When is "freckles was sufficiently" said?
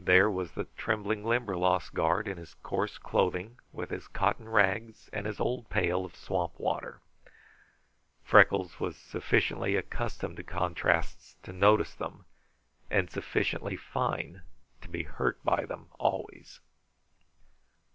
8.24-9.76